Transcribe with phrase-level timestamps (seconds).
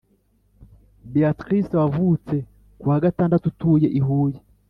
[1.11, 2.35] Beatrice wavutse
[2.79, 4.39] kuwa gatandatu utuye I huye